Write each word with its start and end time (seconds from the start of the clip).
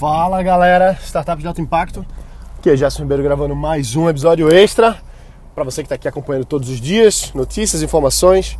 Fala 0.00 0.42
galera, 0.42 0.98
Startup 1.02 1.38
de 1.38 1.46
Alto 1.46 1.60
Impacto. 1.60 2.06
Aqui 2.56 2.70
é 2.70 2.74
Gerson 2.74 3.02
Ribeiro 3.02 3.22
gravando 3.22 3.54
mais 3.54 3.94
um 3.94 4.08
episódio 4.08 4.50
extra 4.50 4.96
para 5.54 5.62
você 5.62 5.82
que 5.82 5.88
está 5.88 5.96
aqui 5.96 6.08
acompanhando 6.08 6.46
todos 6.46 6.70
os 6.70 6.80
dias, 6.80 7.30
notícias, 7.34 7.82
informações 7.82 8.58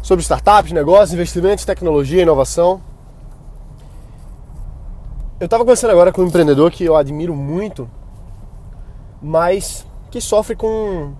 sobre 0.00 0.22
startups, 0.22 0.70
negócios, 0.70 1.12
investimentos, 1.12 1.64
tecnologia, 1.64 2.22
inovação. 2.22 2.80
Eu 5.40 5.46
estava 5.46 5.64
conversando 5.64 5.90
agora 5.90 6.12
com 6.12 6.22
um 6.22 6.28
empreendedor 6.28 6.70
que 6.70 6.84
eu 6.84 6.94
admiro 6.94 7.34
muito, 7.34 7.90
mas 9.20 9.84
que 10.12 10.20
sofre 10.20 10.54
com, 10.54 11.12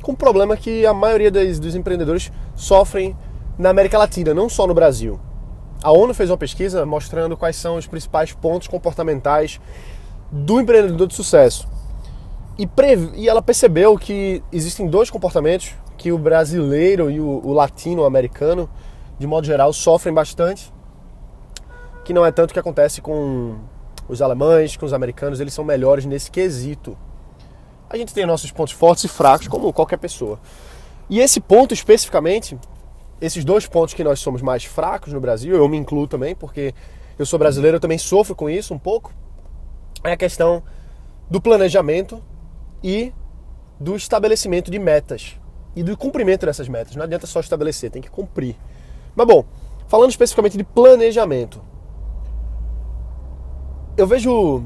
com 0.00 0.12
um 0.12 0.16
problema 0.16 0.56
que 0.56 0.86
a 0.86 0.94
maioria 0.94 1.30
dos, 1.30 1.58
dos 1.58 1.74
empreendedores 1.74 2.32
sofrem 2.54 3.14
na 3.58 3.68
América 3.68 3.98
Latina, 3.98 4.32
não 4.32 4.48
só 4.48 4.66
no 4.66 4.72
Brasil. 4.72 5.20
A 5.84 5.92
ONU 5.92 6.14
fez 6.14 6.30
uma 6.30 6.38
pesquisa 6.38 6.86
mostrando 6.86 7.36
quais 7.36 7.56
são 7.56 7.76
os 7.76 7.86
principais 7.86 8.32
pontos 8.32 8.68
comportamentais 8.68 9.60
do 10.32 10.58
empreendedor 10.58 11.06
de 11.06 11.14
sucesso. 11.14 11.68
E, 12.58 12.66
e 13.16 13.28
ela 13.28 13.42
percebeu 13.42 13.98
que 13.98 14.42
existem 14.50 14.88
dois 14.88 15.10
comportamentos 15.10 15.74
que 15.98 16.10
o 16.10 16.16
brasileiro 16.16 17.10
e 17.10 17.20
o, 17.20 17.26
o 17.44 17.52
latino-americano, 17.52 18.66
de 19.18 19.26
modo 19.26 19.46
geral, 19.46 19.74
sofrem 19.74 20.14
bastante, 20.14 20.72
que 22.02 22.14
não 22.14 22.24
é 22.24 22.32
tanto 22.32 22.52
o 22.52 22.54
que 22.54 22.60
acontece 22.60 23.02
com 23.02 23.58
os 24.08 24.22
alemães, 24.22 24.78
com 24.78 24.86
os 24.86 24.94
americanos, 24.94 25.38
eles 25.38 25.52
são 25.52 25.66
melhores 25.66 26.06
nesse 26.06 26.30
quesito. 26.30 26.96
A 27.90 27.98
gente 27.98 28.14
tem 28.14 28.24
nossos 28.24 28.50
pontos 28.50 28.72
fortes 28.72 29.04
e 29.04 29.08
fracos, 29.08 29.48
como 29.48 29.70
qualquer 29.70 29.98
pessoa. 29.98 30.40
E 31.10 31.20
esse 31.20 31.40
ponto 31.40 31.74
especificamente 31.74 32.58
esses 33.20 33.44
dois 33.44 33.66
pontos 33.66 33.94
que 33.94 34.04
nós 34.04 34.20
somos 34.20 34.42
mais 34.42 34.64
fracos 34.64 35.12
no 35.12 35.20
Brasil, 35.20 35.54
eu 35.56 35.68
me 35.68 35.76
incluo 35.76 36.06
também, 36.06 36.34
porque 36.34 36.74
eu 37.18 37.24
sou 37.24 37.38
brasileiro, 37.38 37.76
eu 37.76 37.80
também 37.80 37.98
sofro 37.98 38.34
com 38.34 38.50
isso 38.50 38.74
um 38.74 38.78
pouco, 38.78 39.12
é 40.02 40.12
a 40.12 40.16
questão 40.16 40.62
do 41.30 41.40
planejamento 41.40 42.22
e 42.82 43.12
do 43.78 43.96
estabelecimento 43.96 44.70
de 44.70 44.78
metas 44.78 45.38
e 45.74 45.82
do 45.82 45.96
cumprimento 45.96 46.46
dessas 46.46 46.68
metas. 46.68 46.94
Não 46.94 47.04
adianta 47.04 47.26
só 47.26 47.40
estabelecer, 47.40 47.90
tem 47.90 48.02
que 48.02 48.10
cumprir. 48.10 48.56
Mas 49.16 49.26
bom, 49.26 49.44
falando 49.88 50.10
especificamente 50.10 50.56
de 50.56 50.64
planejamento, 50.64 51.62
eu 53.96 54.06
vejo 54.06 54.64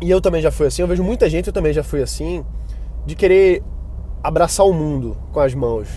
e 0.00 0.10
eu 0.10 0.20
também 0.20 0.42
já 0.42 0.50
fui 0.50 0.66
assim, 0.66 0.82
eu 0.82 0.88
vejo 0.88 1.04
muita 1.04 1.30
gente, 1.30 1.46
eu 1.46 1.52
também 1.52 1.72
já 1.72 1.84
fui 1.84 2.02
assim, 2.02 2.44
de 3.06 3.14
querer 3.14 3.62
abraçar 4.22 4.66
o 4.66 4.72
mundo 4.72 5.16
com 5.32 5.38
as 5.38 5.54
mãos, 5.54 5.88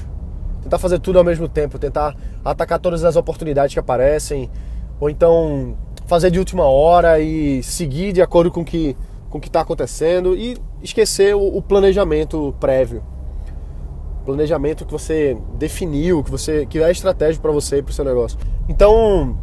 tentar 0.65 0.79
fazer 0.79 0.99
tudo 0.99 1.19
ao 1.19 1.23
mesmo 1.23 1.47
tempo, 1.47 1.77
tentar 1.77 2.15
atacar 2.43 2.79
todas 2.79 3.03
as 3.03 3.15
oportunidades 3.15 3.71
que 3.71 3.79
aparecem, 3.79 4.49
ou 4.99 5.09
então 5.11 5.77
fazer 6.07 6.31
de 6.31 6.39
última 6.39 6.63
hora 6.63 7.19
e 7.19 7.61
seguir 7.61 8.11
de 8.11 8.21
acordo 8.21 8.51
com 8.51 8.65
que, 8.65 8.97
o 9.27 9.29
com 9.29 9.39
que 9.39 9.47
está 9.47 9.61
acontecendo 9.61 10.35
e 10.35 10.57
esquecer 10.81 11.35
o, 11.35 11.57
o 11.57 11.61
planejamento 11.61 12.53
prévio. 12.59 13.03
Planejamento 14.25 14.85
que 14.85 14.91
você 14.91 15.37
definiu, 15.53 16.23
que 16.23 16.31
você 16.31 16.65
que 16.65 16.79
é 16.79 16.89
estratégico 16.89 17.43
para 17.43 17.51
você 17.51 17.77
e 17.77 17.83
para 17.83 17.91
o 17.91 17.93
seu 17.93 18.03
negócio. 18.03 18.39
Então, 18.67 19.37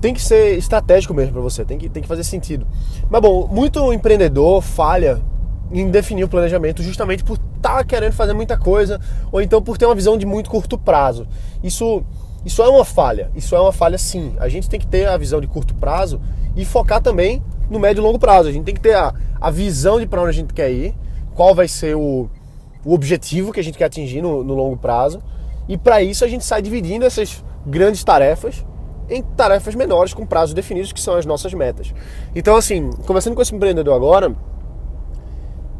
tem 0.00 0.12
que 0.12 0.20
ser 0.20 0.58
estratégico 0.58 1.14
mesmo 1.14 1.32
para 1.32 1.42
você, 1.42 1.64
tem 1.64 1.78
que, 1.78 1.88
tem 1.88 2.02
que 2.02 2.08
fazer 2.08 2.24
sentido. 2.24 2.66
Mas 3.08 3.22
bom, 3.22 3.46
muito 3.46 3.92
empreendedor 3.92 4.60
falha 4.62 5.22
em 5.70 5.88
definir 5.88 6.24
o 6.24 6.28
planejamento 6.28 6.82
justamente 6.82 7.22
por 7.22 7.38
tá 7.76 7.84
querendo 7.84 8.12
fazer 8.12 8.32
muita 8.32 8.56
coisa 8.56 9.00
ou 9.30 9.40
então 9.40 9.62
por 9.62 9.78
ter 9.78 9.86
uma 9.86 9.94
visão 9.94 10.16
de 10.16 10.26
muito 10.26 10.50
curto 10.50 10.78
prazo. 10.78 11.26
Isso, 11.62 12.02
isso 12.44 12.62
é 12.62 12.68
uma 12.68 12.84
falha, 12.84 13.30
isso 13.34 13.54
é 13.54 13.60
uma 13.60 13.72
falha 13.72 13.98
sim. 13.98 14.34
A 14.38 14.48
gente 14.48 14.68
tem 14.68 14.78
que 14.78 14.86
ter 14.86 15.06
a 15.06 15.16
visão 15.16 15.40
de 15.40 15.46
curto 15.46 15.74
prazo 15.74 16.20
e 16.56 16.64
focar 16.64 17.00
também 17.00 17.42
no 17.68 17.78
médio 17.78 18.00
e 18.00 18.04
longo 18.04 18.18
prazo. 18.18 18.48
A 18.48 18.52
gente 18.52 18.64
tem 18.64 18.74
que 18.74 18.80
ter 18.80 18.94
a, 18.94 19.14
a 19.40 19.50
visão 19.50 20.00
de 20.00 20.06
para 20.06 20.20
onde 20.20 20.30
a 20.30 20.34
gente 20.34 20.52
quer 20.52 20.70
ir, 20.70 20.94
qual 21.34 21.54
vai 21.54 21.68
ser 21.68 21.96
o, 21.96 22.28
o 22.84 22.94
objetivo 22.94 23.52
que 23.52 23.60
a 23.60 23.64
gente 23.64 23.78
quer 23.78 23.84
atingir 23.84 24.20
no, 24.20 24.42
no 24.42 24.54
longo 24.54 24.76
prazo. 24.76 25.22
E 25.68 25.78
para 25.78 26.02
isso 26.02 26.24
a 26.24 26.28
gente 26.28 26.44
sai 26.44 26.60
dividindo 26.60 27.04
essas 27.04 27.44
grandes 27.66 28.02
tarefas 28.02 28.64
em 29.10 29.22
tarefas 29.22 29.74
menores 29.74 30.14
com 30.14 30.24
prazos 30.24 30.54
definidos, 30.54 30.92
que 30.92 31.00
são 31.00 31.16
as 31.16 31.26
nossas 31.26 31.52
metas. 31.52 31.92
Então, 32.34 32.54
assim, 32.54 32.90
conversando 33.06 33.34
com 33.34 33.42
esse 33.42 33.54
empreendedor 33.54 33.94
agora, 33.94 34.34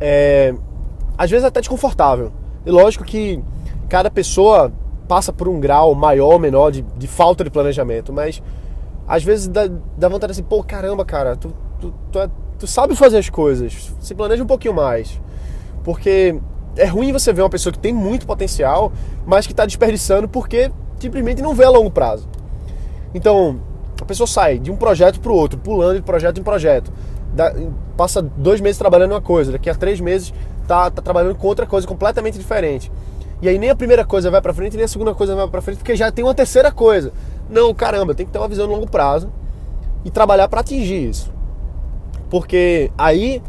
é, 0.01 0.53
às 1.21 1.31
vezes 1.31 1.45
até 1.45 1.61
desconfortável. 1.61 2.33
E 2.65 2.71
lógico 2.71 3.05
que 3.05 3.45
cada 3.91 4.11
pessoa 4.11 4.73
passa 5.07 5.31
por 5.31 5.49
um 5.49 5.61
grau 5.61 5.95
maior 5.95 6.33
ou 6.33 6.39
menor 6.39 6.71
de, 6.71 6.81
de 6.81 7.07
falta 7.07 7.45
de 7.45 7.51
planejamento, 7.51 8.11
mas 8.11 8.43
às 9.07 9.23
vezes 9.23 9.47
dá, 9.47 9.69
dá 9.99 10.09
vontade 10.09 10.31
assim, 10.31 10.43
pô, 10.43 10.65
caramba, 10.65 11.05
cara, 11.05 11.37
tu, 11.37 11.53
tu, 11.79 11.93
tu, 12.11 12.19
é, 12.19 12.31
tu 12.59 12.67
sabe 12.67 12.97
fazer 12.97 13.19
as 13.19 13.29
coisas, 13.29 13.93
se 14.01 14.15
planeja 14.15 14.43
um 14.43 14.47
pouquinho 14.47 14.73
mais. 14.73 15.21
Porque 15.85 16.41
é 16.75 16.87
ruim 16.87 17.13
você 17.13 17.35
ver 17.35 17.43
uma 17.43 17.51
pessoa 17.51 17.71
que 17.71 17.79
tem 17.79 17.93
muito 17.93 18.27
potencial, 18.27 18.91
mas 19.27 19.47
que 19.47 19.53
está 19.53 19.67
desperdiçando 19.67 20.27
porque 20.27 20.73
simplesmente 20.99 21.43
não 21.43 21.55
vê 21.55 21.65
a 21.65 21.71
longo 21.71 21.91
prazo. 21.91 22.27
Então, 23.13 23.61
a 24.01 24.07
pessoa 24.07 24.27
sai 24.27 24.59
de 24.59 24.71
um 24.71 24.77
projeto 24.77 25.21
para 25.21 25.33
o 25.33 25.35
outro, 25.35 25.59
pulando 25.59 25.97
de 25.97 26.03
projeto 26.03 26.41
em 26.41 26.43
projeto 26.43 26.91
passa 27.97 28.23
dois 28.23 28.61
meses 28.61 28.79
trabalhando 28.79 29.13
uma 29.13 29.21
coisa, 29.21 29.53
daqui 29.53 29.71
a 29.71 29.75
três 29.75 30.01
meses 30.01 30.33
tá, 30.71 30.89
tá 30.89 31.03
trabalhando 31.03 31.35
com 31.35 31.49
outra 31.49 31.67
coisa 31.67 31.85
completamente 31.85 32.39
diferente. 32.39 32.93
E 33.43 33.49
aí 33.49 33.59
nem 33.59 33.71
a 33.71 33.75
primeira 33.75 34.05
coisa 34.05 34.31
vai 34.31 34.41
para 34.41 34.55
frente, 34.55 34.77
nem 34.77 34.85
a 34.85 34.89
segunda 34.89 35.13
coisa 35.13 35.35
vai 35.35 35.49
para 35.49 35.61
frente, 35.61 35.79
porque 35.79 35.97
já 35.97 36.13
tem 36.13 36.25
uma 36.25 36.35
terceira 36.35 36.71
coisa. 36.71 37.13
Não, 37.49 37.75
caramba, 37.75 38.15
tem 38.15 38.25
que 38.25 38.31
ter 38.31 38.39
uma 38.39 38.47
visão 38.47 38.69
de 38.69 38.73
longo 38.73 38.89
prazo 38.89 39.33
e 40.05 40.11
trabalhar 40.11 40.47
para 40.47 40.61
atingir 40.61 41.09
isso. 41.09 41.33
Porque 42.29 42.93
aí 42.97 43.43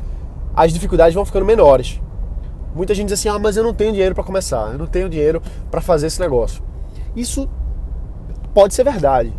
as 0.55 0.73
dificuldades 0.73 1.13
vão 1.13 1.23
ficando 1.23 1.45
menores. 1.45 2.01
Muita 2.73 2.95
gente 2.95 3.09
diz 3.09 3.19
assim: 3.19 3.29
"Ah, 3.29 3.37
mas 3.37 3.55
eu 3.55 3.63
não 3.63 3.73
tenho 3.73 3.91
dinheiro 3.91 4.15
para 4.15 4.23
começar, 4.23 4.71
eu 4.71 4.79
não 4.79 4.87
tenho 4.87 5.07
dinheiro 5.07 5.43
para 5.69 5.79
fazer 5.79 6.07
esse 6.07 6.19
negócio". 6.19 6.63
Isso 7.15 7.47
pode 8.51 8.73
ser 8.73 8.83
verdade. 8.83 9.31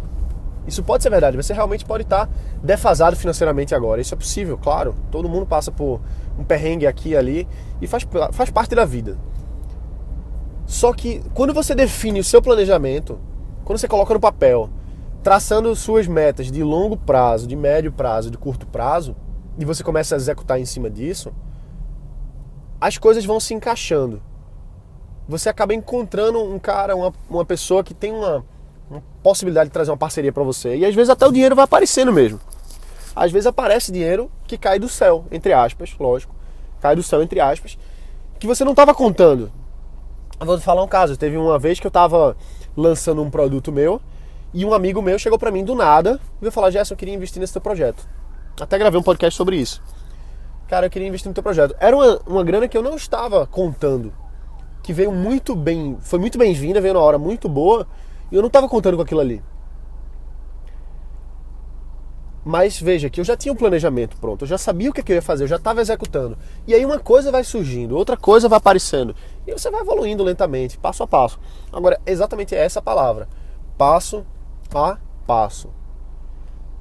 Isso 0.67 0.83
pode 0.83 1.03
ser 1.03 1.11
verdade, 1.11 1.37
você 1.37 1.53
realmente 1.53 1.85
pode 1.85 2.05
estar 2.05 2.29
defasado 2.63 3.17
financeiramente 3.17 3.75
agora. 3.75 4.01
Isso 4.01 4.15
é 4.15 4.17
possível, 4.17 4.57
claro. 4.57 4.95
Todo 5.11 5.29
mundo 5.29 5.45
passa 5.45 5.73
por 5.73 6.01
um 6.39 6.45
perrengue 6.45 6.87
aqui 6.87 7.11
e 7.11 7.17
ali 7.17 7.49
e 7.81 7.87
faz, 7.87 8.07
faz 8.33 8.51
parte 8.51 8.75
da 8.75 8.85
vida. 8.85 9.19
Só 10.67 10.93
que 10.93 11.23
quando 11.35 11.53
você 11.53 11.75
define 11.75 12.21
o 12.21 12.25
seu 12.25 12.41
planejamento, 12.41 13.19
quando 13.65 13.79
você 13.79 13.89
coloca 13.89 14.15
no 14.15 14.21
papel, 14.21 14.71
traçando 15.23 15.75
suas 15.75 16.07
metas 16.07 16.51
de 16.51 16.63
longo 16.63 16.97
prazo, 16.97 17.47
de 17.47 17.57
médio 17.57 17.93
prazo, 17.93 18.31
de 18.31 18.39
curto 18.39 18.67
prazo, 18.67 19.15
e 19.59 19.65
você 19.65 19.83
começa 19.83 20.15
a 20.15 20.17
executar 20.17 20.59
em 20.61 20.65
cima 20.65 20.89
disso, 20.89 21.33
as 22.81 22.99
coisas 22.99 23.25
vão 23.25 23.39
se 23.39 23.53
encaixando. 23.53 24.23
Você 25.29 25.49
acaba 25.49 25.75
encontrando 25.75 26.43
um 26.43 26.59
cara, 26.59 26.97
uma, 26.97 27.13
uma 27.29 27.45
pessoa 27.45 27.85
que 27.85 27.95
tem 27.95 28.13
uma 28.13 28.45
possibilidade 29.23 29.69
de 29.69 29.73
trazer 29.73 29.91
uma 29.91 29.97
parceria 29.97 30.33
para 30.33 30.43
você. 30.43 30.77
E 30.77 30.85
às 30.85 30.95
vezes 30.95 31.11
até 31.11 31.27
o 31.27 31.33
dinheiro 31.33 31.55
vai 31.55 31.65
aparecendo 31.65 32.13
mesmo. 32.13 32.41
Às 33.15 33.31
vezes 33.31 33.47
aparece 33.47 33.93
dinheiro 33.93 34.31
que 34.47 34.57
cai 34.57 34.79
do 34.79 34.89
céu, 34.89 35.25
entre 35.31 35.53
aspas, 35.53 35.95
lógico. 35.99 36.35
Cai 36.81 36.97
do 36.97 37.03
céu, 37.03 37.23
entre 37.23 37.41
aspas, 37.41 37.79
que 38.39 38.47
você 38.47 38.65
não 38.65 38.73
estava 38.73 38.95
contando. 38.95 39.53
Eu 40.41 40.47
vou 40.47 40.59
te 40.59 40.65
falar 40.65 40.83
um 40.83 40.89
caso. 40.89 41.17
Teve 41.17 41.37
uma 41.37 41.59
vez 41.59 41.79
que 41.79 41.87
eu 41.87 41.91
estava 41.91 42.37
lançando 42.77 43.23
um 43.23 43.31
produto 43.31 43.71
meu 43.71 44.01
e 44.53 44.65
um 44.65 44.75
amigo 44.75 45.01
meu 45.01 45.19
chegou 45.19 45.39
para 45.39 45.51
mim 45.51 45.65
do 45.65 45.75
nada 45.75 46.19
e 46.39 46.41
veio 46.41 46.53
falar: 46.53 46.71
Gerson, 46.71 46.95
eu 46.95 46.99
queria 46.99 47.15
investir 47.15 47.41
nesse 47.41 47.53
teu 47.53 47.63
projeto. 47.63 48.07
Até 48.61 48.79
gravei 48.79 48.99
um 48.99 49.03
podcast 49.03 49.37
sobre 49.37 49.57
isso. 49.57 49.83
Cara, 50.69 50.87
eu 50.87 50.91
queria 50.91 51.07
investir 51.07 51.29
no 51.29 51.35
teu 51.35 51.43
projeto. 51.43 51.77
Era 51.79 51.95
uma, 51.95 52.21
uma 52.27 52.45
grana 52.45 52.67
que 52.67 52.77
eu 52.77 52.83
não 52.83 52.97
estava 52.97 53.47
contando. 53.47 54.13
Que 54.83 54.93
veio 54.93 55.13
muito 55.13 55.55
bem, 55.55 55.97
foi 56.01 56.19
muito 56.19 56.37
bem-vinda, 56.37 56.81
veio 56.81 56.95
na 56.95 57.01
hora 57.01 57.19
muito 57.19 57.49
boa 57.49 57.87
e 58.33 58.35
eu 58.35 58.41
não 58.41 58.49
estava 58.49 58.69
contando 58.69 58.97
com 58.97 59.03
aquilo 59.03 59.21
ali. 59.21 59.43
Mas 62.45 62.81
veja 62.81 63.09
que 63.09 63.21
eu 63.21 63.25
já 63.25 63.37
tinha 63.37 63.53
um 63.53 63.57
planejamento 63.57 64.17
pronto, 64.17 64.43
eu 64.43 64.49
já 64.49 64.59
sabia 64.59 64.91
o 64.91 64.93
que, 64.93 65.13
eu 65.13 65.15
ia 65.15 65.23
fazer, 65.23 65.45
eu 65.45 65.49
já 65.49 65.57
estava 65.57 65.81
executando. 65.81 66.37
E 66.67 66.75
aí 66.75 66.85
uma 66.85 66.99
coisa 66.99 67.31
vai 67.31 67.45
surgindo, 67.45 67.97
outra 67.97 68.17
coisa 68.17 68.49
vai 68.49 68.57
aparecendo. 68.57 69.15
E 69.47 69.53
você 69.53 69.71
vai 69.71 69.83
evoluindo 69.83 70.25
lentamente, 70.25 70.77
passo 70.77 71.05
a 71.05 71.07
passo. 71.07 71.39
Agora, 71.73 72.01
exatamente 72.05 72.55
essa 72.55 72.83
palavra. 72.83 73.29
Passo 73.79 74.27
a 74.75 74.97
passo. 75.25 75.69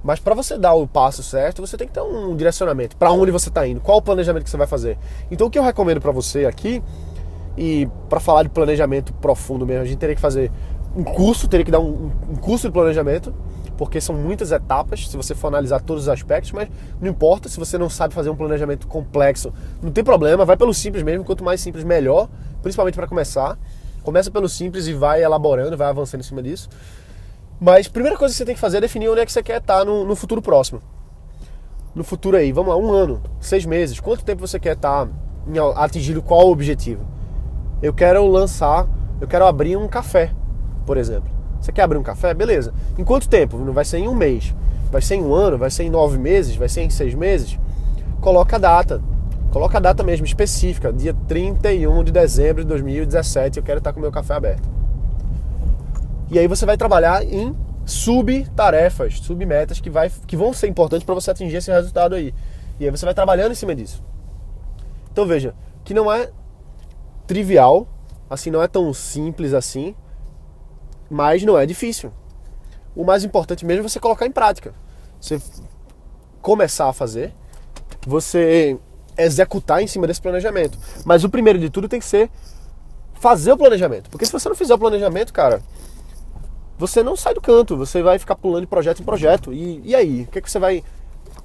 Mas 0.04 0.20
para 0.20 0.34
você 0.34 0.58
dar 0.58 0.74
o 0.74 0.88
passo 0.88 1.22
certo, 1.22 1.62
você 1.62 1.78
tem 1.78 1.88
que 1.88 1.94
ter 1.94 2.02
um 2.02 2.36
direcionamento. 2.36 2.98
Para 2.98 3.12
onde 3.12 3.30
você 3.30 3.50
está 3.50 3.68
indo? 3.68 3.80
Qual 3.82 4.00
o 4.00 4.02
planejamento 4.02 4.46
que 4.46 4.50
você 4.50 4.58
vai 4.58 4.66
fazer? 4.66 4.98
Então, 5.30 5.46
o 5.46 5.50
que 5.52 5.60
eu 5.60 5.64
recomendo 5.64 6.02
para 6.02 6.12
você 6.12 6.46
aqui, 6.46 6.82
e 7.58 7.88
para 8.10 8.20
falar 8.20 8.44
de 8.44 8.50
planejamento 8.50 9.14
profundo 9.14 9.66
mesmo, 9.66 9.84
a 9.84 9.86
gente 9.86 9.98
teria 9.98 10.16
que 10.16 10.22
fazer 10.22 10.52
um 10.96 11.04
curso, 11.04 11.48
teria 11.48 11.66
que 11.66 11.72
dar 11.72 11.80
um, 11.80 12.12
um 12.30 12.36
curso 12.36 12.68
de 12.68 12.74
planejamento, 12.74 13.34
porque 13.78 14.00
são 14.00 14.16
muitas 14.16 14.52
etapas, 14.52 15.08
se 15.08 15.18
você 15.18 15.34
for 15.34 15.48
analisar 15.48 15.82
todos 15.82 16.04
os 16.04 16.10
aspectos, 16.10 16.52
mas 16.52 16.70
não 17.00 17.10
importa, 17.10 17.50
se 17.50 17.58
você 17.58 17.78
não 17.78 17.90
sabe 17.90 18.14
fazer 18.14 18.30
um 18.30 18.36
planejamento 18.36 18.88
complexo, 18.88 19.54
não 19.82 19.92
tem 19.92 20.04
problema, 20.04 20.46
vai 20.46 20.58
pelo 20.58 20.74
simples 20.74 21.04
mesmo, 21.04 21.24
quanto 21.24 21.44
mais 21.44 21.62
simples 21.62 21.84
melhor, 21.84 22.30
principalmente 22.62 22.96
para 22.96 23.08
começar. 23.08 23.58
Começa 24.04 24.32
pelo 24.32 24.50
simples 24.50 24.88
e 24.88 24.94
vai 24.94 25.24
elaborando, 25.24 25.78
vai 25.78 25.88
avançando 25.88 26.22
em 26.22 26.24
cima 26.24 26.42
disso. 26.42 26.70
Mas 27.60 27.88
primeira 27.88 28.18
coisa 28.18 28.34
que 28.34 28.38
você 28.38 28.46
tem 28.46 28.56
que 28.56 28.62
fazer 28.62 28.78
é 28.78 28.82
definir 28.82 29.10
onde 29.10 29.22
é 29.22 29.26
que 29.26 29.32
você 29.32 29.44
quer 29.44 29.58
estar 29.58 29.86
no, 29.86 30.04
no 30.04 30.16
futuro 30.16 30.42
próximo. 30.42 30.82
No 31.94 32.04
futuro 32.04 32.38
aí, 32.38 32.52
vamos 32.52 32.70
lá, 32.70 32.78
um 32.78 32.92
ano, 32.92 33.22
seis 33.40 33.66
meses, 33.66 34.00
quanto 34.00 34.24
tempo 34.24 34.46
você 34.46 34.60
quer 34.60 34.76
estar 34.76 35.08
em, 35.48 35.60
atingindo 35.76 36.22
qual 36.22 36.50
objetivo? 36.50 37.06
Eu 37.82 37.94
quero 37.94 38.26
lançar, 38.28 38.88
eu 39.20 39.28
quero 39.28 39.46
abrir 39.46 39.78
um 39.78 39.88
café, 39.88 40.34
por 40.86 40.98
exemplo. 40.98 41.30
Você 41.60 41.72
quer 41.72 41.84
abrir 41.84 41.98
um 41.98 42.04
café? 42.04 42.34
Beleza. 42.34 42.74
Em 42.98 43.04
quanto 43.04 43.30
tempo? 43.30 43.58
Não 43.58 43.74
vai 43.74 43.86
ser 43.86 44.00
em 44.00 44.08
um 44.08 44.16
mês. 44.16 44.54
Vai 44.92 45.02
ser 45.02 45.16
em 45.16 45.22
um 45.22 45.34
ano, 45.34 45.58
vai 45.58 45.70
ser 45.70 45.84
em 45.84 45.90
nove 45.90 46.18
meses, 46.18 46.56
vai 46.56 46.68
ser 46.68 46.82
em 46.82 46.90
seis 46.90 47.14
meses. 47.14 47.58
Coloca 48.20 48.56
a 48.56 48.60
data. 48.60 49.02
Coloca 49.52 49.78
a 49.78 49.82
data 49.82 50.02
mesmo 50.02 50.26
específica, 50.26 50.94
dia 50.94 51.14
31 51.28 52.06
de 52.06 52.12
dezembro 52.12 52.64
de 52.64 52.70
2017, 52.70 53.58
eu 53.58 53.64
quero 53.64 53.80
estar 53.80 53.92
com 53.92 54.00
o 54.00 54.02
meu 54.02 54.12
café 54.12 54.34
aberto. 54.34 54.70
E 56.30 56.40
aí 56.40 56.48
você 56.48 56.66
vai 56.66 56.78
trabalhar 56.78 57.22
em 57.26 57.54
subtarefas, 57.86 59.20
submetas 59.20 59.82
que, 59.82 59.90
vai, 59.90 60.10
que 60.26 60.38
vão 60.38 60.54
ser 60.54 60.68
importantes 60.68 61.06
para 61.06 61.14
você 61.14 61.32
atingir 61.32 61.58
esse 61.58 61.70
resultado 61.70 62.16
aí. 62.16 62.34
E 62.80 62.86
aí 62.86 62.92
você 62.92 63.04
vai 63.04 63.14
trabalhando 63.14 63.52
em 63.52 63.56
cima 63.56 63.76
disso. 63.76 64.02
Então 65.12 65.26
veja, 65.26 65.54
que 65.84 65.94
não 65.94 66.10
é 66.10 66.30
trivial, 67.28 67.86
assim, 68.30 68.50
não 68.50 68.64
é 68.64 68.68
tão 68.70 68.94
simples 68.94 69.54
assim, 69.54 69.94
mas 71.12 71.44
não 71.44 71.58
é 71.58 71.66
difícil. 71.66 72.10
O 72.96 73.04
mais 73.04 73.26
importante 73.26 73.66
mesmo 73.66 73.86
é 73.86 73.90
você 73.90 74.00
colocar 74.00 74.26
em 74.26 74.32
prática. 74.32 74.74
Você 75.20 75.42
começar 76.42 76.88
a 76.88 76.94
fazer, 76.94 77.34
você 78.08 78.78
executar 79.18 79.84
em 79.84 79.88
cima 79.88 80.08
desse 80.08 80.22
planejamento. 80.22 80.78
Mas 81.06 81.26
o 81.26 81.30
primeiro 81.30 81.60
de 81.60 81.70
tudo 81.70 81.90
tem 81.90 82.00
que 82.00 82.06
ser 82.06 82.32
fazer 83.16 83.52
o 83.52 83.58
planejamento. 83.58 84.10
Porque 84.10 84.26
se 84.26 84.32
você 84.32 84.48
não 84.48 84.56
fizer 84.56 84.74
o 84.74 84.80
planejamento, 84.80 85.34
cara, 85.34 85.62
você 86.80 87.04
não 87.04 87.18
sai 87.18 87.34
do 87.34 87.42
canto, 87.42 87.76
você 87.76 88.02
vai 88.02 88.18
ficar 88.18 88.36
pulando 88.36 88.62
de 88.62 88.68
projeto 88.68 89.02
em 89.02 89.06
projeto. 89.06 89.54
E, 89.54 89.82
e 89.84 89.94
aí? 89.94 90.24
O 90.24 90.28
que, 90.28 90.40
é 90.40 90.42
que 90.42 90.50
você 90.50 90.60
vai 90.60 90.82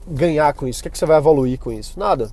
ganhar 0.07 0.55
com 0.55 0.69
isso? 0.69 0.79
O 0.79 0.83
que, 0.83 0.89
é 0.89 0.91
que 0.93 0.99
você 0.99 1.07
vai 1.07 1.19
evoluir 1.19 1.59
com 1.59 1.73
isso? 1.73 1.99
Nada. 1.99 2.31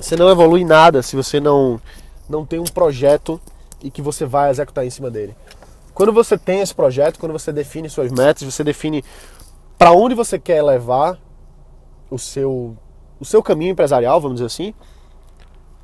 Você 0.00 0.16
não 0.16 0.30
evolui 0.30 0.64
nada 0.64 1.02
se 1.02 1.14
você 1.14 1.38
não, 1.38 1.78
não 2.26 2.46
tem 2.46 2.58
um 2.58 2.64
projeto 2.64 3.38
e 3.82 3.90
que 3.90 4.00
você 4.00 4.24
vai 4.24 4.50
executar 4.50 4.84
em 4.86 4.90
cima 4.90 5.10
dele. 5.10 5.36
Quando 5.94 6.12
você 6.12 6.38
tem 6.38 6.60
esse 6.60 6.74
projeto, 6.74 7.18
quando 7.18 7.32
você 7.32 7.52
define 7.52 7.88
suas 7.88 8.10
metas, 8.10 8.42
você 8.42 8.64
define 8.64 9.04
para 9.78 9.92
onde 9.92 10.14
você 10.14 10.38
quer 10.38 10.62
levar 10.62 11.18
o 12.10 12.18
seu 12.18 12.76
o 13.20 13.24
seu 13.24 13.40
caminho 13.40 13.70
empresarial, 13.70 14.20
vamos 14.20 14.36
dizer 14.36 14.46
assim, 14.46 14.74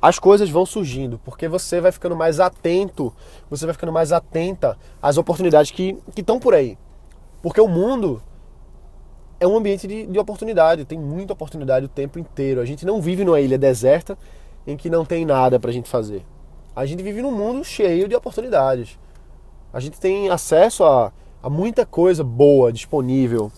as 0.01 0.19
coisas 0.19 0.49
vão 0.49 0.65
surgindo, 0.65 1.19
porque 1.23 1.47
você 1.47 1.79
vai 1.79 1.89
ficando 1.89 2.15
mais 2.15 2.39
atento, 2.39 3.13
você 3.49 3.65
vai 3.65 3.73
ficando 3.73 3.93
mais 3.93 4.11
atenta 4.11 4.77
às 5.01 5.17
oportunidades 5.17 5.71
que 5.71 5.97
estão 6.17 6.37
por 6.37 6.53
aí. 6.53 6.77
Porque 7.41 7.61
o 7.61 7.67
mundo 7.67 8.21
é 9.39 9.47
um 9.47 9.55
ambiente 9.55 9.87
de, 9.87 10.05
de, 10.05 10.19
oportunidade, 10.19 10.83
tem 10.83 10.99
muita 10.99 11.31
oportunidade 11.31 11.85
o 11.85 11.89
tempo 11.89 12.19
inteiro. 12.19 12.59
A 12.59 12.65
gente 12.65 12.85
não 12.85 13.01
vive 13.01 13.23
numa 13.23 13.39
ilha 13.39 13.57
deserta 13.57 14.17
em 14.67 14.75
que 14.75 14.89
não 14.89 15.05
tem 15.05 15.25
nada 15.25 15.59
para 15.59 15.69
a 15.69 15.73
gente 15.73 15.89
fazer. 15.89 16.25
A 16.75 16.85
gente 16.85 17.01
vive 17.01 17.21
num 17.21 17.31
mundo 17.31 17.63
cheio 17.63 18.07
de 18.07 18.15
oportunidades. 18.15 18.99
A 19.71 19.79
gente 19.79 19.99
tem 19.99 20.29
acesso 20.29 20.83
a, 20.83 21.11
a 21.41 21.49
muita 21.49 21.85
coisa 21.85 22.23
boa 22.23 22.71
disponível, 22.73 23.51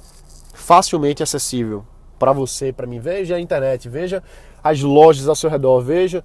facilmente 0.54 1.24
acessível 1.24 1.86
para 2.20 2.34
você, 2.34 2.72
para 2.74 2.86
mim. 2.86 3.00
Veja 3.00 3.36
a 3.36 3.40
internet, 3.40 3.88
veja 3.90 4.22
as 4.64 4.82
lojas 4.82 5.28
ao 5.28 5.36
seu 5.36 5.50
redor, 5.50 5.80
veja 5.82 6.24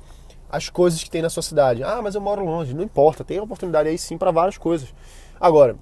as 0.50 0.68
coisas 0.68 1.02
que 1.02 1.10
tem 1.10 1.22
na 1.22 1.30
sua 1.30 1.42
cidade. 1.42 1.82
Ah, 1.82 2.00
mas 2.02 2.14
eu 2.14 2.20
moro 2.20 2.44
longe, 2.44 2.74
não 2.74 2.82
importa, 2.82 3.24
tem 3.24 3.40
oportunidade 3.40 3.88
aí 3.88 3.96
sim 3.96 4.18
para 4.18 4.30
várias 4.30 4.58
coisas. 4.58 4.92
Agora, 5.40 5.76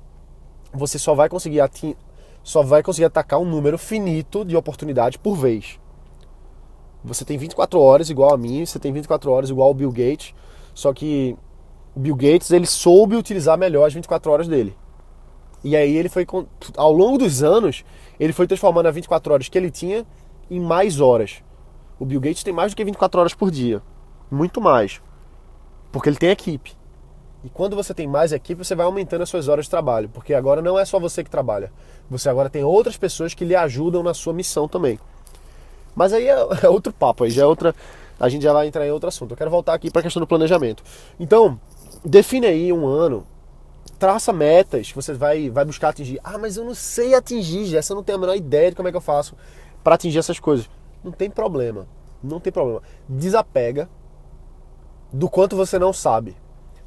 você 0.72 0.98
só 0.98 1.14
vai 1.14 1.28
conseguir 1.28 1.60
ating... 1.60 1.96
só 2.42 2.62
vai 2.62 2.82
conseguir 2.82 3.06
atacar 3.06 3.40
um 3.40 3.44
número 3.44 3.78
finito 3.78 4.44
de 4.44 4.56
oportunidades 4.56 5.16
por 5.16 5.34
vez. 5.34 5.78
Você 7.02 7.24
tem 7.24 7.36
24 7.36 7.80
horas 7.80 8.08
igual 8.08 8.32
a 8.32 8.38
mim, 8.38 8.64
você 8.64 8.78
tem 8.78 8.92
24 8.92 9.30
horas 9.30 9.50
igual 9.50 9.68
ao 9.68 9.74
Bill 9.74 9.90
Gates, 9.90 10.34
só 10.74 10.92
que 10.92 11.36
o 11.94 12.00
Bill 12.00 12.16
Gates 12.16 12.50
ele 12.50 12.66
soube 12.66 13.16
utilizar 13.16 13.56
melhor 13.56 13.86
as 13.86 13.94
24 13.94 14.30
horas 14.30 14.48
dele. 14.48 14.76
E 15.62 15.76
aí 15.76 15.96
ele 15.96 16.08
foi 16.08 16.26
ao 16.76 16.92
longo 16.92 17.16
dos 17.16 17.42
anos, 17.42 17.84
ele 18.18 18.32
foi 18.32 18.46
transformando 18.46 18.86
as 18.86 18.94
24 18.94 19.32
horas 19.32 19.48
que 19.48 19.56
ele 19.56 19.70
tinha 19.70 20.04
em 20.50 20.60
mais 20.60 21.00
horas. 21.00 21.42
O 21.98 22.04
Bill 22.04 22.20
Gates 22.20 22.42
tem 22.42 22.52
mais 22.52 22.72
do 22.72 22.76
que 22.76 22.84
24 22.84 23.20
horas 23.20 23.34
por 23.34 23.50
dia. 23.50 23.80
Muito 24.30 24.60
mais. 24.60 25.00
Porque 25.92 26.08
ele 26.08 26.16
tem 26.16 26.30
equipe. 26.30 26.72
E 27.44 27.48
quando 27.48 27.76
você 27.76 27.94
tem 27.94 28.06
mais 28.06 28.32
equipe, 28.32 28.64
você 28.64 28.74
vai 28.74 28.84
aumentando 28.84 29.22
as 29.22 29.28
suas 29.28 29.48
horas 29.48 29.66
de 29.66 29.70
trabalho. 29.70 30.08
Porque 30.08 30.34
agora 30.34 30.60
não 30.60 30.78
é 30.78 30.84
só 30.84 30.98
você 30.98 31.22
que 31.22 31.30
trabalha. 31.30 31.72
Você 32.10 32.28
agora 32.28 32.50
tem 32.50 32.64
outras 32.64 32.96
pessoas 32.96 33.32
que 33.32 33.44
lhe 33.44 33.54
ajudam 33.54 34.02
na 34.02 34.12
sua 34.12 34.32
missão 34.32 34.66
também. 34.66 34.98
Mas 35.94 36.12
aí 36.12 36.26
é, 36.26 36.36
é 36.64 36.68
outro 36.68 36.92
papo, 36.92 37.24
aí 37.24 37.30
já 37.30 37.42
é 37.42 37.46
outra. 37.46 37.74
A 38.18 38.28
gente 38.28 38.42
já 38.42 38.52
vai 38.52 38.66
entrar 38.66 38.86
em 38.86 38.90
outro 38.90 39.08
assunto. 39.08 39.32
Eu 39.32 39.36
quero 39.36 39.50
voltar 39.50 39.74
aqui 39.74 39.90
para 39.90 40.00
a 40.00 40.02
questão 40.02 40.20
do 40.20 40.26
planejamento. 40.26 40.82
Então, 41.18 41.58
define 42.04 42.46
aí 42.46 42.72
um 42.72 42.86
ano, 42.86 43.26
traça 43.98 44.32
metas 44.32 44.88
que 44.88 44.94
você 44.94 45.14
vai, 45.14 45.48
vai 45.48 45.64
buscar 45.64 45.88
atingir. 45.88 46.20
Ah, 46.22 46.38
mas 46.38 46.56
eu 46.56 46.64
não 46.64 46.74
sei 46.74 47.14
atingir, 47.14 47.76
essa 47.76 47.92
eu 47.92 47.96
não 47.96 48.04
tenho 48.04 48.18
a 48.18 48.20
menor 48.20 48.36
ideia 48.36 48.70
de 48.70 48.76
como 48.76 48.88
é 48.88 48.90
que 48.90 48.96
eu 48.96 49.00
faço 49.00 49.34
para 49.82 49.94
atingir 49.94 50.18
essas 50.18 50.38
coisas. 50.38 50.68
Não 51.02 51.12
tem 51.12 51.30
problema, 51.30 51.86
não 52.22 52.38
tem 52.38 52.52
problema. 52.52 52.82
Desapega 53.08 53.88
do 55.12 55.28
quanto 55.28 55.56
você 55.56 55.78
não 55.78 55.92
sabe. 55.92 56.36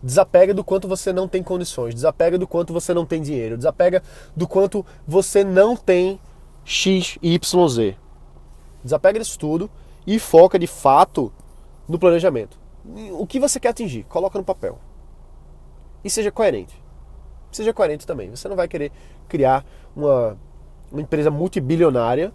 Desapega 0.01 0.53
do 0.53 0.63
quanto 0.63 0.87
você 0.87 1.11
não 1.11 1.27
tem 1.27 1.41
condições, 1.41 1.95
desapega 1.95 2.37
do 2.37 2.47
quanto 2.47 2.71
você 2.71 2.93
não 2.93 3.03
tem 3.03 3.19
dinheiro, 3.19 3.57
desapega 3.57 4.03
do 4.35 4.47
quanto 4.47 4.85
você 5.07 5.43
não 5.43 5.75
tem 5.75 6.19
X, 6.63 7.17
Y, 7.19 7.67
Z. 7.67 7.97
Desapega 8.83 9.19
disso 9.19 9.39
tudo 9.39 9.71
e 10.05 10.19
foca 10.19 10.59
de 10.59 10.67
fato 10.67 11.33
no 11.89 11.97
planejamento. 11.97 12.59
O 13.13 13.25
que 13.25 13.39
você 13.39 13.59
quer 13.59 13.69
atingir, 13.69 14.03
coloca 14.03 14.37
no 14.37 14.45
papel. 14.45 14.77
E 16.07 16.09
seja 16.09 16.31
coerente 16.31 16.87
seja 17.57 17.73
coerente 17.73 18.05
também. 18.05 18.29
Você 18.29 18.47
não 18.47 18.55
vai 18.55 18.67
querer 18.67 18.91
criar 19.27 19.65
uma, 19.95 20.37
uma 20.91 21.01
empresa 21.01 21.29
multibilionária 21.29 22.31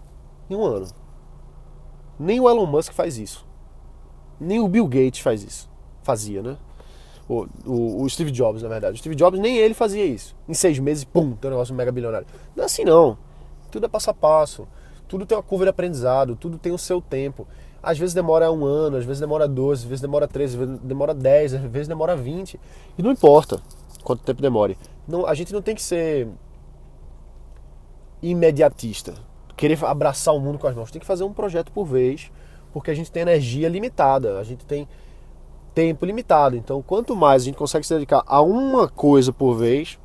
em 0.49 0.55
um 0.55 0.63
ano. 0.63 0.87
Nem 2.19 2.39
o 2.39 2.49
Elon 2.49 2.65
Musk 2.65 2.93
faz 2.93 3.17
isso. 3.17 3.45
Nem 4.39 4.59
o 4.59 4.67
Bill 4.67 4.87
Gates 4.87 5.21
faz 5.21 5.43
isso. 5.43 5.69
Fazia, 6.03 6.41
né? 6.41 6.57
O, 7.27 7.47
o, 7.65 8.03
o, 8.03 8.09
Steve 8.09 8.31
Jobs, 8.31 8.61
na 8.61 8.69
verdade. 8.69 8.95
O 8.95 8.97
Steve 8.97 9.15
Jobs 9.15 9.39
nem 9.39 9.57
ele 9.57 9.73
fazia 9.73 10.05
isso. 10.05 10.35
Em 10.47 10.53
seis 10.53 10.77
meses, 10.77 11.03
pum, 11.03 11.31
tem 11.31 11.49
um 11.49 11.53
negócio 11.53 11.73
mega 11.73 11.91
bilionário. 11.91 12.27
Não 12.55 12.63
é 12.63 12.65
assim 12.65 12.83
não. 12.83 13.17
Tudo 13.71 13.85
é 13.85 13.89
passo 13.89 14.09
a 14.09 14.13
passo. 14.13 14.67
Tudo 15.07 15.25
tem 15.25 15.37
uma 15.37 15.43
curva 15.43 15.65
de 15.65 15.69
aprendizado, 15.69 16.35
tudo 16.35 16.57
tem 16.57 16.71
o 16.71 16.77
seu 16.77 17.01
tempo. 17.01 17.47
Às 17.83 17.97
vezes 17.99 18.15
demora 18.15 18.49
um 18.49 18.63
ano, 18.63 18.95
às 18.95 19.03
vezes 19.03 19.19
demora 19.19 19.45
12, 19.45 19.83
às 19.83 19.89
vezes 19.89 20.01
demora 20.01 20.25
13, 20.25 20.53
às 20.53 20.59
vezes 20.59 20.81
demora 20.81 21.13
10, 21.13 21.53
às 21.55 21.61
vezes 21.61 21.87
demora 21.89 22.15
20. 22.15 22.57
E 22.97 23.03
não 23.03 23.11
importa 23.11 23.61
quanto 24.03 24.23
tempo 24.23 24.41
demore. 24.41 24.77
Não, 25.05 25.25
a 25.25 25.33
gente 25.33 25.51
não 25.51 25.61
tem 25.61 25.75
que 25.75 25.81
ser 25.81 26.29
imediatista, 28.21 29.13
querer 29.57 29.83
abraçar 29.83 30.33
o 30.33 30.39
mundo 30.39 30.57
com 30.57 30.65
as 30.65 30.73
mãos. 30.73 30.91
Tem 30.91 31.01
que 31.01 31.05
fazer 31.05 31.25
um 31.25 31.33
projeto 31.33 31.73
por 31.73 31.83
vez, 31.83 32.31
porque 32.71 32.89
a 32.89 32.93
gente 32.93 33.11
tem 33.11 33.21
energia 33.21 33.67
limitada, 33.67 34.39
a 34.39 34.43
gente 34.45 34.65
tem 34.65 34.87
tempo 35.75 36.05
limitado. 36.05 36.55
Então, 36.55 36.81
quanto 36.81 37.15
mais 37.15 37.41
a 37.41 37.45
gente 37.45 37.57
consegue 37.57 37.85
se 37.85 37.93
dedicar 37.93 38.23
a 38.25 38.41
uma 38.41 38.87
coisa 38.87 39.33
por 39.33 39.55
vez, 39.55 39.99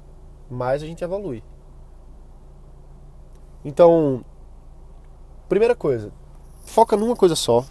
mais 0.51 0.83
a 0.83 0.87
gente 0.87 1.05
evolui. 1.05 1.45
Então, 3.65 4.25
primeira 5.49 5.77
coisa, 5.77 6.11
foca 6.69 6.97
numa 6.97 7.17
coisa 7.17 7.35
só. 7.35 7.65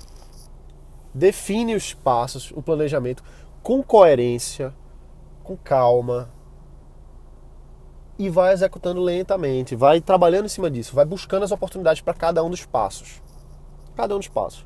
Define 1.13 1.75
os 1.75 1.93
passos, 1.93 2.51
o 2.55 2.61
planejamento 2.61 3.23
com 3.63 3.81
coerência, 3.81 4.73
com 5.43 5.55
calma, 5.57 6.29
e 8.19 8.29
vai 8.29 8.53
executando 8.53 9.01
lentamente, 9.01 9.75
vai 9.75 10.01
trabalhando 10.01 10.45
em 10.45 10.49
cima 10.49 10.69
disso, 10.71 10.95
vai 10.95 11.05
buscando 11.05 11.43
as 11.43 11.51
oportunidades 11.51 12.01
para 12.01 12.13
cada 12.13 12.43
um 12.43 12.49
dos 12.49 12.65
passos. 12.65 13.21
Cada 13.95 14.15
um 14.15 14.19
dos 14.19 14.27
passos. 14.27 14.65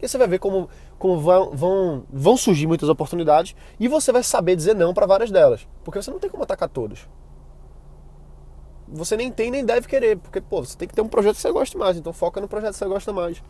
E 0.00 0.08
você 0.08 0.18
vai 0.18 0.26
ver 0.26 0.38
como, 0.38 0.68
como 0.98 1.20
vão, 1.20 1.50
vão, 1.52 2.04
vão 2.10 2.36
surgir 2.36 2.66
muitas 2.66 2.88
oportunidades 2.88 3.54
e 3.78 3.88
você 3.88 4.12
vai 4.12 4.22
saber 4.22 4.56
dizer 4.56 4.74
não 4.74 4.92
para 4.92 5.06
várias 5.06 5.30
delas. 5.30 5.66
Porque 5.84 6.00
você 6.00 6.10
não 6.10 6.18
tem 6.18 6.30
como 6.30 6.42
atacar 6.42 6.68
todos. 6.68 7.08
Você 8.88 9.16
nem 9.16 9.30
tem 9.30 9.50
nem 9.50 9.64
deve 9.64 9.88
querer, 9.88 10.18
porque 10.18 10.40
pô, 10.40 10.64
você 10.64 10.76
tem 10.76 10.86
que 10.86 10.94
ter 10.94 11.00
um 11.00 11.08
projeto 11.08 11.36
que 11.36 11.40
você 11.40 11.50
gosta 11.50 11.78
mais, 11.78 11.96
então 11.96 12.12
foca 12.12 12.40
no 12.40 12.48
projeto 12.48 12.72
que 12.72 12.78
você 12.78 12.86
gosta 12.86 13.12
mais. 13.12 13.42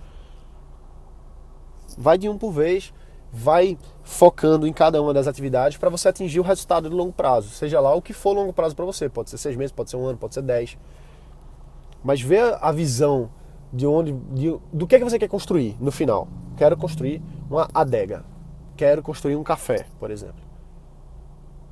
Vai 1.98 2.18
de 2.18 2.28
um 2.28 2.36
por 2.38 2.52
vez, 2.52 2.92
vai 3.32 3.78
focando 4.02 4.66
em 4.66 4.72
cada 4.72 5.00
uma 5.00 5.14
das 5.14 5.26
atividades 5.26 5.78
para 5.78 5.88
você 5.88 6.08
atingir 6.08 6.38
o 6.38 6.42
resultado 6.42 6.88
de 6.88 6.94
longo 6.94 7.12
prazo, 7.12 7.48
seja 7.48 7.80
lá 7.80 7.94
o 7.94 8.02
que 8.02 8.12
for 8.12 8.32
longo 8.34 8.52
prazo 8.52 8.76
para 8.76 8.84
você, 8.84 9.08
pode 9.08 9.30
ser 9.30 9.38
seis 9.38 9.56
meses, 9.56 9.72
pode 9.72 9.90
ser 9.90 9.96
um 9.96 10.04
ano, 10.04 10.18
pode 10.18 10.34
ser 10.34 10.42
dez. 10.42 10.76
Mas 12.04 12.20
vê 12.20 12.38
a 12.38 12.70
visão 12.72 13.30
de 13.72 13.86
onde, 13.86 14.12
de, 14.12 14.58
do 14.72 14.86
que 14.86 14.96
é 14.96 14.98
que 14.98 15.04
você 15.04 15.18
quer 15.18 15.28
construir 15.28 15.76
no 15.80 15.90
final. 15.90 16.28
Quero 16.56 16.76
construir 16.76 17.22
uma 17.48 17.68
adega, 17.72 18.24
quero 18.76 19.02
construir 19.02 19.36
um 19.36 19.42
café, 19.42 19.86
por 19.98 20.10
exemplo. 20.10 20.42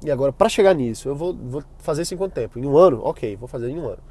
E 0.03 0.11
agora, 0.11 0.33
para 0.33 0.49
chegar 0.49 0.75
nisso, 0.75 1.09
eu 1.11 1.15
vou, 1.15 1.35
vou 1.35 1.63
fazer 1.79 2.03
isso 2.03 2.15
em 2.15 2.17
quanto 2.17 2.33
tempo? 2.33 2.59
Em 2.59 2.65
um 2.65 2.79
ano? 2.79 3.01
Ok, 3.05 3.37
vou 3.37 3.47
fazer 3.47 3.69
em 3.69 3.79
um 3.79 3.87
ano. 3.87 4.03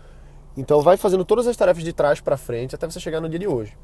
Então 0.56 0.82
vai 0.82 0.98
fazendo 0.98 1.26
todas 1.26 1.48
as 1.48 1.58
tarefas 1.58 1.84
de 1.84 1.94
trás 1.94 2.22
para 2.22 2.38
frente 2.38 2.76
até 2.76 2.88
você 2.88 3.00
chegar 3.00 3.20
no 3.20 3.28
dia 3.28 3.40
de 3.40 3.48
hoje. 3.48 3.76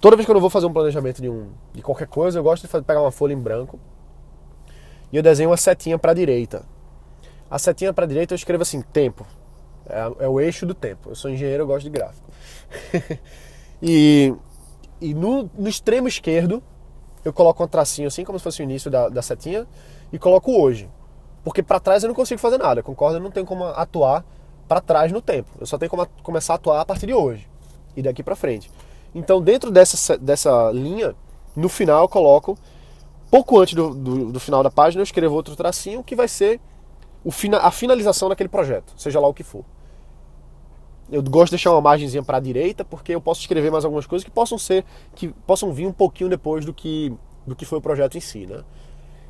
Toda 0.00 0.16
vez 0.16 0.26
que 0.26 0.30
eu 0.30 0.34
não 0.34 0.40
vou 0.40 0.50
fazer 0.50 0.66
um 0.66 0.72
planejamento 0.72 1.22
de, 1.22 1.28
um, 1.28 1.48
de 1.72 1.82
qualquer 1.82 2.06
coisa, 2.06 2.38
eu 2.38 2.42
gosto 2.42 2.62
de 2.62 2.68
fazer, 2.68 2.84
pegar 2.84 3.00
uma 3.00 3.10
folha 3.10 3.32
em 3.32 3.38
branco 3.38 3.78
e 5.12 5.16
eu 5.16 5.22
desenho 5.22 5.50
uma 5.50 5.56
setinha 5.56 5.98
para 5.98 6.12
a 6.12 6.14
direita. 6.14 6.64
A 7.50 7.58
setinha 7.58 7.92
para 7.92 8.04
a 8.04 8.08
direita 8.08 8.34
eu 8.34 8.36
escrevo 8.36 8.62
assim, 8.62 8.82
tempo. 8.82 9.26
É, 9.88 10.24
é, 10.24 10.28
o 10.28 10.40
eixo 10.40 10.66
do 10.66 10.74
tempo. 10.74 11.10
Eu 11.10 11.14
sou 11.14 11.30
engenheiro, 11.30 11.62
eu 11.62 11.66
gosto 11.66 11.84
de 11.84 11.90
gráfico. 11.90 12.30
e 13.80 14.34
e 15.00 15.14
no, 15.14 15.50
no 15.56 15.68
extremo 15.68 16.08
esquerdo 16.08 16.62
eu 17.24 17.32
coloco 17.32 17.62
um 17.62 17.66
tracinho 17.66 18.06
assim, 18.06 18.24
como 18.24 18.38
se 18.38 18.42
fosse 18.42 18.62
o 18.62 18.64
início 18.64 18.88
da, 18.90 19.08
da 19.08 19.20
setinha, 19.20 19.66
e 20.12 20.18
coloco 20.18 20.52
hoje. 20.52 20.88
Porque 21.42 21.60
para 21.60 21.80
trás 21.80 22.04
eu 22.04 22.08
não 22.08 22.14
consigo 22.14 22.40
fazer 22.40 22.56
nada, 22.56 22.84
concordo? 22.84 23.16
Eu 23.16 23.20
não 23.20 23.32
tenho 23.32 23.44
como 23.44 23.64
atuar 23.64 24.24
para 24.68 24.80
trás 24.80 25.10
no 25.10 25.20
tempo. 25.20 25.50
Eu 25.58 25.66
só 25.66 25.76
tenho 25.76 25.90
como 25.90 26.06
começar 26.22 26.54
a 26.54 26.56
atuar 26.56 26.80
a 26.80 26.84
partir 26.84 27.06
de 27.06 27.14
hoje 27.14 27.48
e 27.96 28.02
daqui 28.02 28.22
para 28.22 28.36
frente. 28.36 28.70
Então, 29.16 29.40
dentro 29.40 29.70
dessa, 29.70 30.18
dessa 30.18 30.70
linha, 30.72 31.16
no 31.56 31.70
final 31.70 32.02
eu 32.02 32.08
coloco, 32.08 32.58
pouco 33.30 33.58
antes 33.58 33.72
do, 33.72 33.94
do, 33.94 34.32
do 34.32 34.38
final 34.38 34.62
da 34.62 34.70
página, 34.70 35.00
eu 35.00 35.04
escrevo 35.04 35.34
outro 35.34 35.56
tracinho 35.56 36.04
que 36.04 36.14
vai 36.14 36.28
ser 36.28 36.60
o, 37.24 37.30
a 37.62 37.70
finalização 37.70 38.28
daquele 38.28 38.50
projeto, 38.50 38.92
seja 38.94 39.18
lá 39.18 39.26
o 39.26 39.32
que 39.32 39.42
for. 39.42 39.64
Eu 41.10 41.22
gosto 41.22 41.46
de 41.46 41.52
deixar 41.52 41.70
uma 41.70 41.80
margenzinha 41.80 42.22
para 42.22 42.36
a 42.36 42.40
direita 42.40 42.84
porque 42.84 43.14
eu 43.14 43.20
posso 43.20 43.40
escrever 43.40 43.70
mais 43.70 43.86
algumas 43.86 44.04
coisas 44.04 44.22
que 44.22 44.30
possam 44.30 44.58
ser 44.58 44.84
que 45.14 45.28
possam 45.46 45.72
vir 45.72 45.86
um 45.86 45.92
pouquinho 45.92 46.28
depois 46.28 46.66
do 46.66 46.74
que 46.74 47.10
do 47.46 47.56
que 47.56 47.64
foi 47.64 47.78
o 47.78 47.80
projeto 47.80 48.18
em 48.18 48.20
si, 48.20 48.44
né? 48.44 48.64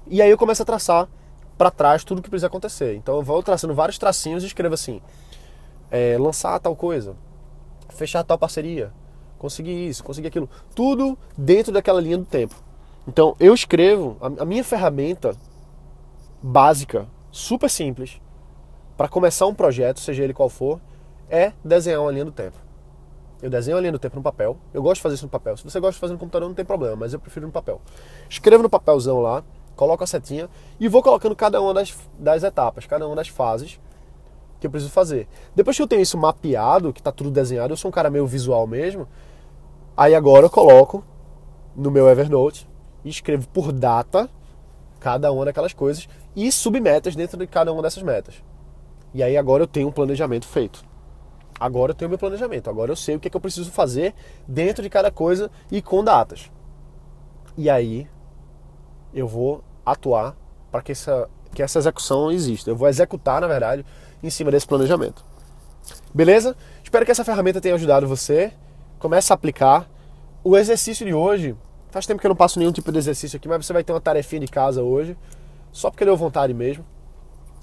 E 0.09 0.21
aí 0.21 0.31
eu 0.31 0.39
começo 0.39 0.63
a 0.63 0.65
traçar 0.65 1.07
para 1.57 1.71
trás 1.71 2.03
tudo 2.03 2.19
o 2.19 2.23
que 2.23 2.31
precisa 2.31 2.49
acontecer. 2.49 2.97
Então 2.97 3.17
eu 3.17 3.23
vou 3.23 3.41
traçando 3.41 3.75
vários 3.75 3.99
tracinhos 3.99 4.43
e 4.43 4.47
escrevo 4.47 4.75
assim: 4.75 5.01
é, 5.91 6.17
lançar 6.19 6.59
tal 6.59 6.75
coisa, 6.75 7.15
fechar 7.91 8.25
tal 8.25 8.39
parceria, 8.39 8.91
conseguir 9.39 9.89
isso, 9.89 10.03
conseguir 10.03 10.29
aquilo, 10.29 10.49
tudo 10.75 11.19
dentro 11.37 11.73
daquela 11.73 12.01
linha 12.01 12.19
do 12.19 12.25
tempo. 12.25 12.55
Então 13.07 13.37
eu 13.39 13.55
escrevo 13.55 14.17
a, 14.21 14.43
a 14.43 14.45
minha 14.45 14.65
ferramenta 14.65 15.37
básica, 16.43 17.07
super 17.31 17.71
simples, 17.71 18.21
para 18.97 19.09
começar 19.09 19.47
um 19.47 19.55
projeto, 19.55 20.01
seja 20.01 20.25
ele 20.25 20.33
qual 20.33 20.49
for, 20.49 20.81
é 21.29 21.53
desenhar 21.65 22.01
uma 22.01 22.11
linha 22.11 22.25
do 22.25 22.33
tempo. 22.33 22.57
Eu 23.43 23.51
desenho 23.51 23.77
a 23.77 23.81
linha 23.81 23.93
do 23.93 23.99
tempo 23.99 24.17
no 24.17 24.23
papel. 24.23 24.57
Eu 24.73 24.83
gosto 24.83 24.97
de 24.97 25.03
fazer 25.03 25.15
isso 25.17 25.25
no 25.25 25.31
papel. 25.31 25.57
Se 25.57 25.65
você 25.65 25.79
gosta 25.79 25.93
de 25.93 26.01
fazer 26.01 26.15
no 26.15 26.19
computador, 26.19 26.49
não 26.49 26.55
tem 26.55 26.65
problema, 26.65 26.97
mas 26.97 27.13
eu 27.13 27.19
prefiro 27.19 27.47
no 27.47 27.53
papel. 27.53 27.81
Escrevo 28.31 28.63
no 28.63 28.71
papelzão 28.71 29.21
lá, 29.21 29.45
coloco 29.75 30.03
a 30.03 30.07
setinha 30.07 30.49
e 30.81 30.89
vou 30.89 31.03
colocando 31.03 31.37
cada 31.37 31.61
uma 31.61 31.75
das, 31.75 31.95
das 32.19 32.43
etapas, 32.43 32.87
cada 32.87 33.07
uma 33.07 33.15
das 33.15 33.29
fases 33.29 33.79
que 34.59 34.67
eu 34.67 34.71
preciso 34.71 34.91
fazer. 34.91 35.29
Depois 35.55 35.77
que 35.77 35.83
eu 35.83 35.87
tenho 35.87 36.01
isso 36.01 36.17
mapeado, 36.17 36.93
que 36.93 37.01
está 37.01 37.13
tudo 37.13 37.31
desenhado, 37.31 37.75
eu 37.75 37.77
sou 37.77 37.91
um 37.91 37.93
cara 37.93 38.09
meio 38.09 38.27
visual 38.27 38.67
mesmo. 38.67 39.07
Aí 39.97 40.15
agora 40.15 40.47
eu 40.47 40.51
coloco 40.51 41.03
no 41.75 41.91
meu 41.91 42.09
Evernote 42.09 42.69
e 43.05 43.09
escrevo 43.09 43.49
por 43.49 43.73
data 43.73 44.29
cada 45.01 45.31
uma 45.33 45.45
daquelas 45.45 45.73
coisas 45.73 46.09
e 46.35 46.51
submetas 46.51 47.15
dentro 47.15 47.39
de 47.39 47.47
cada 47.47 47.73
uma 47.73 47.81
dessas 47.81 48.03
metas. 48.03 48.43
E 49.15 49.23
aí 49.23 49.37
agora 49.37 49.63
eu 49.63 49.67
tenho 49.67 49.89
um 49.89 49.93
planejamento 49.93 50.47
feito. 50.47 50.85
Agora 51.59 51.93
eu 51.93 51.95
tenho 51.95 52.09
meu 52.11 52.19
planejamento, 52.19 52.69
agora 52.69 52.93
eu 52.93 52.97
sei 52.97 53.17
o 53.17 53.21
que, 53.21 53.29
é 53.29 53.31
que 53.31 53.37
eu 53.37 53.41
preciso 53.41 53.71
fazer 53.71 54.15
dentro 54.47 54.83
de 54.83 54.91
cada 54.91 55.11
coisa 55.11 55.51
e 55.71 55.81
com 55.81 56.05
datas. 56.05 56.51
E 57.57 57.71
aí 57.71 58.07
eu 59.15 59.27
vou 59.27 59.65
atuar 59.85 60.37
para 60.71 60.83
que 60.83 60.93
essa, 60.93 61.31
que 61.55 61.63
essa 61.63 61.79
execução 61.79 62.31
exista. 62.31 62.69
Eu 62.69 62.77
vou 62.77 62.89
executar, 62.89 63.41
na 63.41 63.47
verdade, 63.47 63.87
em 64.23 64.29
cima 64.29 64.51
desse 64.51 64.67
planejamento. 64.67 65.25
Beleza? 66.13 66.55
Espero 66.85 67.07
que 67.07 67.13
essa 67.13 67.25
ferramenta 67.25 67.61
tenha 67.61 67.75
ajudado 67.75 68.07
você. 68.07 68.53
Comece 68.99 69.33
a 69.33 69.35
aplicar. 69.35 69.89
O 70.43 70.57
exercício 70.57 71.05
de 71.05 71.13
hoje, 71.13 71.57
faz 71.91 72.07
tempo 72.07 72.21
que 72.21 72.27
eu 72.27 72.31
não 72.31 72.37
passo 72.37 72.59
nenhum 72.59 72.73
tipo 72.73 72.91
de 72.93 72.99
exercício 72.99 73.37
aqui, 73.37 73.49
mas 73.49 73.67
você 73.67 73.73
vai 73.73 73.83
ter 73.83 73.93
uma 73.93 74.01
tarefinha 74.01 74.41
de 74.41 74.49
casa 74.49 74.83
hoje, 74.83 75.17
só 75.73 75.91
porque 75.91 76.05
deu 76.05 76.17
vontade 76.17 76.55
mesmo. 76.55 76.85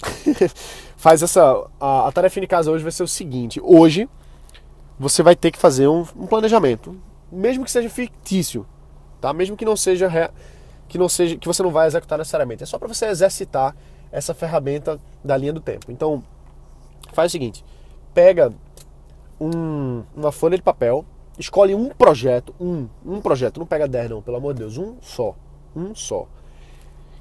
faz 0.97 1.21
essa. 1.21 1.65
A, 1.79 2.07
a 2.07 2.11
tarefa 2.11 2.41
de 2.41 2.47
casa 2.47 2.71
hoje 2.71 2.83
vai 2.83 2.91
ser 2.91 3.03
o 3.03 3.07
seguinte: 3.07 3.61
hoje 3.63 4.09
você 4.99 5.23
vai 5.23 5.35
ter 5.35 5.51
que 5.51 5.57
fazer 5.57 5.87
um, 5.87 6.05
um 6.15 6.27
planejamento, 6.27 6.95
mesmo 7.31 7.63
que 7.63 7.71
seja 7.71 7.89
fictício, 7.89 8.65
tá? 9.19 9.33
Mesmo 9.33 9.55
que 9.55 9.65
não 9.65 9.75
seja 9.75 10.09
que 10.87 10.97
não 10.97 11.09
seja 11.09 11.37
que 11.37 11.47
você 11.47 11.63
não 11.63 11.71
vai 11.71 11.87
executar 11.87 12.17
necessariamente. 12.17 12.63
É 12.63 12.65
só 12.65 12.77
para 12.77 12.87
você 12.87 13.05
exercitar 13.05 13.75
essa 14.11 14.33
ferramenta 14.33 14.99
da 15.23 15.35
linha 15.35 15.51
do 15.51 15.59
tempo. 15.59 15.91
Então, 15.91 16.23
faz 17.13 17.31
o 17.31 17.33
seguinte: 17.33 17.65
pega 18.13 18.53
um, 19.39 20.03
uma 20.15 20.31
folha 20.31 20.55
de 20.55 20.63
papel, 20.63 21.05
escolhe 21.37 21.73
um 21.75 21.89
projeto, 21.89 22.53
um, 22.59 22.87
um 23.05 23.21
projeto, 23.21 23.59
não 23.59 23.65
pega 23.65 23.87
10 23.87 24.09
não, 24.09 24.21
pelo 24.21 24.37
amor 24.37 24.53
de 24.53 24.59
Deus, 24.59 24.77
um 24.77 24.95
só, 25.01 25.35
um 25.75 25.93
só 25.95 26.27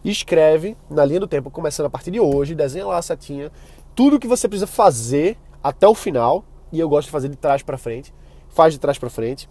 escreve 0.05 0.77
na 0.91 1.05
linha 1.05 1.21
do 1.21 1.29
tempo, 1.29 1.51
começando 1.51 1.87
a 1.87 1.91
partir 1.91 2.11
de 2.11 2.21
hoje, 2.21 2.55
desenha 2.55 2.87
lá 2.87 2.99
a 2.99 3.03
setinha, 3.03 3.51
tudo 3.95 4.19
que 4.19 4.27
você 4.27 4.49
precisa 4.49 4.67
fazer 4.67 5.39
até 5.63 5.87
o 5.87 5.95
final, 5.95 6.45
e 6.73 6.81
eu 6.81 6.89
gosto 6.89 7.07
de 7.07 7.13
fazer 7.13 7.29
de 7.29 7.37
trás 7.37 7.63
para 7.63 7.79
frente, 7.79 8.13
faz 8.49 8.73
de 8.73 8.81
trás 8.81 8.99
para 8.99 9.09
frente, 9.09 9.49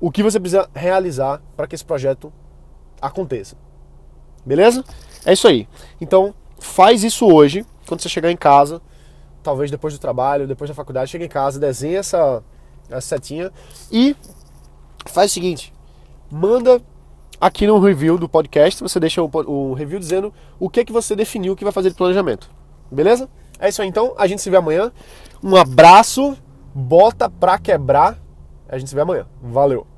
o 0.00 0.10
que 0.10 0.22
você 0.22 0.40
precisa 0.40 0.68
realizar 0.74 1.40
para 1.56 1.66
que 1.66 1.74
esse 1.74 1.84
projeto 1.84 2.32
aconteça. 3.00 3.56
Beleza? 4.44 4.84
É 5.24 5.32
isso 5.32 5.46
aí. 5.46 5.68
Então, 6.00 6.34
faz 6.58 7.04
isso 7.04 7.26
hoje, 7.26 7.64
quando 7.86 8.00
você 8.00 8.08
chegar 8.08 8.30
em 8.30 8.36
casa, 8.36 8.80
talvez 9.42 9.70
depois 9.70 9.92
do 9.92 10.00
trabalho, 10.00 10.46
depois 10.46 10.68
da 10.68 10.74
faculdade, 10.74 11.10
chega 11.10 11.24
em 11.24 11.28
casa, 11.28 11.60
desenha 11.60 11.98
essa, 11.98 12.42
essa 12.90 13.16
setinha 13.16 13.52
e 13.90 14.16
faz 15.06 15.30
o 15.30 15.34
seguinte, 15.34 15.72
manda 16.30 16.80
aqui 17.40 17.66
no 17.66 17.78
review 17.78 18.18
do 18.18 18.28
podcast, 18.28 18.82
você 18.82 18.98
deixa 18.98 19.22
o, 19.22 19.30
o 19.46 19.74
review 19.74 19.98
dizendo 19.98 20.32
o 20.58 20.68
que, 20.68 20.84
que 20.84 20.92
você 20.92 21.14
definiu 21.14 21.56
que 21.56 21.64
vai 21.64 21.72
fazer 21.72 21.90
de 21.90 21.96
planejamento. 21.96 22.50
Beleza? 22.90 23.28
É 23.58 23.68
isso 23.68 23.82
aí 23.82 23.88
então, 23.88 24.14
a 24.16 24.26
gente 24.26 24.42
se 24.42 24.50
vê 24.50 24.56
amanhã. 24.56 24.92
Um 25.42 25.56
abraço, 25.56 26.36
bota 26.74 27.28
pra 27.28 27.58
quebrar. 27.58 28.18
A 28.68 28.78
gente 28.78 28.88
se 28.88 28.94
vê 28.94 29.00
amanhã. 29.00 29.26
Valeu! 29.42 29.97